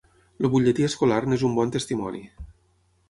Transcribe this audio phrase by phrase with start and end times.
[0.39, 2.23] El Butlletí escolar n'és un bon testimoni.